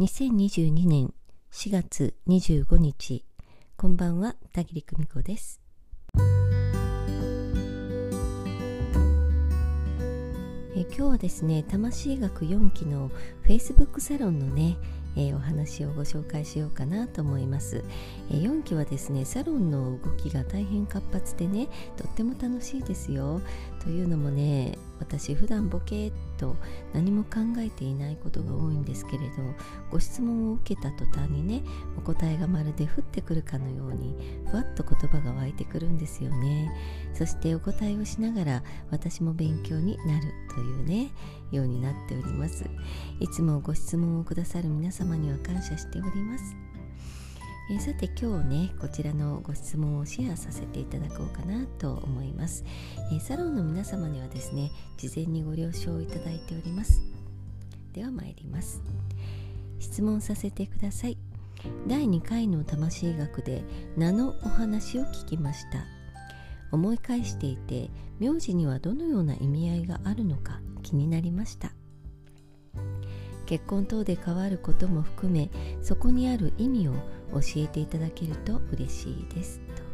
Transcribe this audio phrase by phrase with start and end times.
[0.00, 1.14] 2022年
[1.52, 3.24] 4月25日
[3.76, 5.60] こんばんは田切久美子です。
[10.76, 13.08] え今日はですね魂学4期の
[13.46, 14.76] Facebook サロンのね
[15.16, 17.84] えー、お話をご紹介しようかなと思います、
[18.30, 23.40] えー、4期はですねサロンの動きが大変活発でねとっても楽しいですよ。
[23.80, 26.56] というのもね私普段ボケーっと
[26.94, 29.34] 何も考えていないことが多いんですけれど
[29.90, 31.62] ご質問を受けた途端にね
[31.98, 34.16] お答えがまるで降ってくるかのように
[34.50, 36.70] ふわっと言葉が湧いてくるんですよね。
[37.12, 41.12] そしてお答えをしながら私も勉強になるというね
[41.52, 42.64] ようになっております。
[43.20, 46.73] いつもご質問をくださる皆様には感謝しております。
[47.70, 52.64] えー、さて今日ねこちらのご質問をシェアさせていただこうかなと思います、
[53.10, 57.02] えー、サロンの皆様にはですね事前にご了承いただいております。
[57.92, 58.82] では参ります。
[59.78, 61.16] 質問させてください。
[61.86, 63.62] 第2回の魂学で
[63.96, 65.84] 名のお話を聞きました。
[66.72, 71.73] 思い返していて名字にはどのような意味合いがあるのか気になりました。
[73.46, 75.50] 結婚等で変わることも含め
[75.82, 76.92] そこにある意味を
[77.32, 79.60] 教えていただけると嬉しいです。
[79.60, 79.84] と。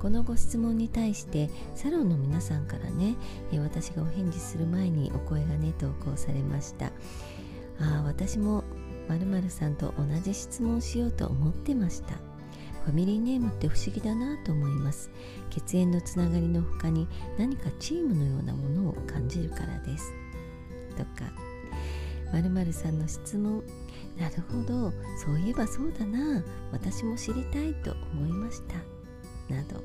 [0.00, 3.16] このご質問に対してサロンの皆さんからね
[3.58, 6.86] 私がお返事する前にお声がね投稿されました。
[6.86, 8.64] ああ私も
[9.08, 12.14] 〇〇さんと同じ質問しようと思ってました。
[12.84, 15.10] ファミリーネームって不思議だなと思います。
[15.50, 20.12] 血縁のつながりの他に何かチームのようなものを感じるからです。
[20.96, 21.49] とか。
[22.72, 23.62] さんの質問。
[24.18, 24.92] なるほど。
[25.24, 26.42] そういえばそうだな。
[26.72, 28.74] 私も知りたいと思いました。
[29.54, 29.82] など、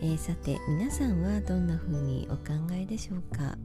[0.00, 3.56] えー、さて皆さんはどんな風にお考えでしょうか。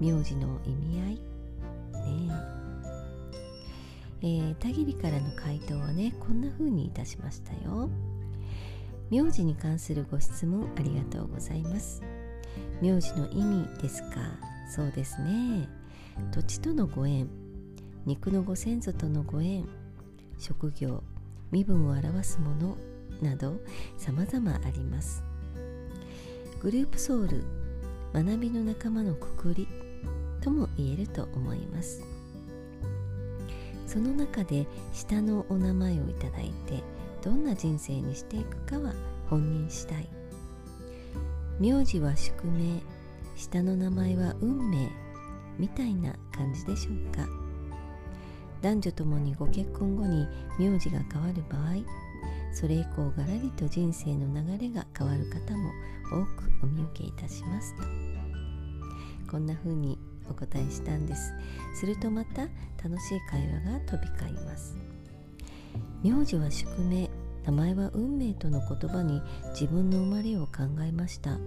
[0.00, 1.14] 名字の意味合い。
[1.16, 2.32] ね。
[4.22, 7.90] えー、田切からの回答はねこんな風にいたしましたよ。
[9.10, 12.02] 名字に関するご質問ありがとうございます。
[12.80, 14.38] 名字の意味ですか？
[14.70, 15.68] そうですね。
[16.32, 17.28] 土地とのご縁。
[18.04, 19.66] 肉のご先祖とのご縁。
[20.38, 21.02] 職業
[21.50, 22.76] 身分を表すもの。
[23.20, 23.60] など
[23.96, 25.22] 様々あります。
[26.60, 27.44] グループソウル
[28.12, 29.68] 学びの仲間のくくり。
[30.42, 32.02] とも言えると思います。
[33.86, 36.82] その中で下のお名前をいただいて
[37.22, 38.92] どんな人生にしていくかは
[39.30, 40.08] 本人次第。
[41.60, 42.82] 名字は宿命。
[43.36, 44.90] 下の名前は運命。
[45.58, 47.26] みたいな感じでしょうか。
[48.62, 50.26] 男女ともにご結婚後に
[50.58, 51.82] 名字が変わる場合
[52.52, 55.70] それ以降がらりと人生の流れが変わる方も
[56.12, 57.82] 多くお見受けいたしますと。
[59.30, 59.98] こんな風に
[60.30, 61.32] お答えしたんです。
[61.74, 62.42] するとまた
[62.82, 64.76] 楽しい会話が飛び交います。
[66.02, 67.10] 名字は宿命
[67.46, 69.20] 名前は運命との言葉に
[69.50, 71.38] 自分の生まれを考えました。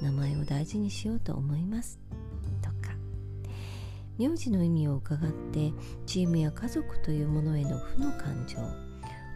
[0.00, 1.98] 名前を大事にしようと思います。
[4.18, 5.72] 名字の意味を伺って
[6.06, 8.58] チームや家族というものへの負の感情。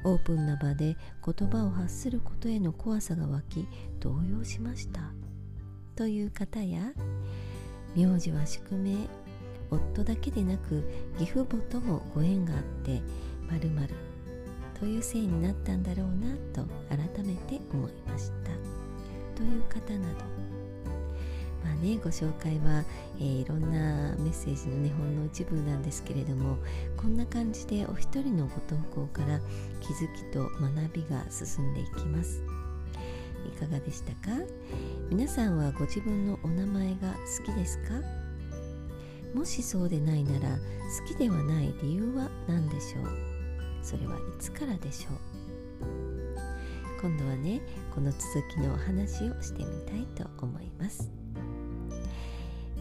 [0.05, 3.67] オープンな場で言葉を発することへの怖さが湧き
[4.01, 5.01] 動揺しました。
[5.97, 6.93] という方や
[7.97, 9.09] 名字は宿命。
[9.71, 10.83] 夫だけでなく
[11.19, 13.03] 義父母ともご縁があって
[13.49, 13.95] まる
[14.79, 18.51] というせいになったんだろうなと改めて思いました。
[19.35, 20.48] という方など
[21.81, 22.85] ね、ご紹介は、
[23.19, 26.59] えー、いろんなメッセージの、ね、ほんの一部なんですけれども
[26.97, 29.41] こんな感じでお一人のご投稿から
[29.81, 32.43] 気づきと学びが進んでいきます。
[33.47, 34.37] いかがでしたか？
[35.09, 37.95] 皆さんはご自分のお名前が好きですか？
[39.33, 43.09] もしそうでないなら好きではない理由は何でしょう？
[43.83, 45.19] それはいつからでしょう？
[47.01, 47.61] 今度はね
[47.95, 48.23] この続
[48.53, 51.18] きのお話をしてみたいと思います。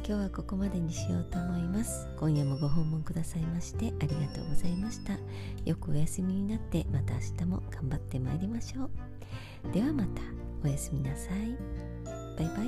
[0.07, 2.07] 今日はここまでにしようと思います。
[2.17, 5.17] 今夜もご訪問くださいましてありがとうございました。
[5.65, 8.89] よくお休みになってまた明日も頑張ってまいりましょう。
[9.73, 10.21] ではまた
[10.63, 11.57] おやすみなさい。
[12.37, 12.63] バイバ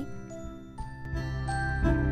[2.06, 2.09] イ。